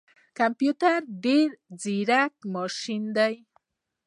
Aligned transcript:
کمپيوټر 0.39 0.97
ډیر 1.25 1.47
ځیرک 1.81 2.33
ماشین 2.53 3.03
دی 3.17 3.33